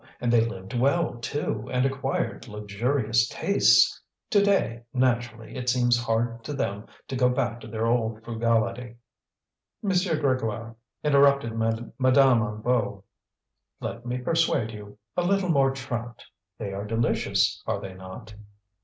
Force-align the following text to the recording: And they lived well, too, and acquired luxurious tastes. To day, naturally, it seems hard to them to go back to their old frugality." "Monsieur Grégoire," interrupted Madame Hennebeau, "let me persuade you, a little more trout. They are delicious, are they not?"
And 0.19 0.33
they 0.33 0.41
lived 0.43 0.73
well, 0.73 1.13
too, 1.19 1.69
and 1.71 1.85
acquired 1.85 2.47
luxurious 2.47 3.27
tastes. 3.29 4.01
To 4.31 4.41
day, 4.43 4.81
naturally, 4.95 5.55
it 5.55 5.69
seems 5.69 5.95
hard 6.03 6.43
to 6.45 6.53
them 6.53 6.87
to 7.07 7.15
go 7.15 7.29
back 7.29 7.59
to 7.59 7.67
their 7.67 7.85
old 7.85 8.23
frugality." 8.25 8.95
"Monsieur 9.83 10.19
Grégoire," 10.19 10.73
interrupted 11.03 11.55
Madame 11.55 11.93
Hennebeau, 12.01 13.03
"let 13.79 14.03
me 14.03 14.17
persuade 14.17 14.71
you, 14.71 14.97
a 15.15 15.21
little 15.23 15.49
more 15.49 15.69
trout. 15.69 16.23
They 16.57 16.73
are 16.73 16.83
delicious, 16.85 17.61
are 17.67 17.79
they 17.79 17.93
not?" 17.93 18.33